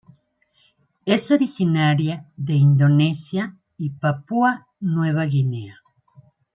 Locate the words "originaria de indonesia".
1.29-3.55